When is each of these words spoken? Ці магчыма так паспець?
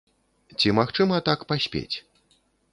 Ці 0.63 0.67
магчыма 0.79 1.15
так 1.29 1.39
паспець? 1.53 1.95